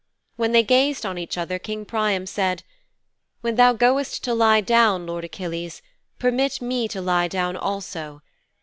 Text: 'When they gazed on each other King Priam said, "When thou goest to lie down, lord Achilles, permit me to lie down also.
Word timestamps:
'When 0.35 0.51
they 0.51 0.63
gazed 0.63 1.05
on 1.05 1.19
each 1.19 1.37
other 1.37 1.59
King 1.59 1.85
Priam 1.85 2.25
said, 2.25 2.63
"When 3.41 3.53
thou 3.53 3.73
goest 3.73 4.23
to 4.23 4.33
lie 4.33 4.59
down, 4.59 5.05
lord 5.05 5.25
Achilles, 5.25 5.83
permit 6.17 6.59
me 6.59 6.87
to 6.87 6.99
lie 6.99 7.27
down 7.27 7.55
also. 7.55 8.23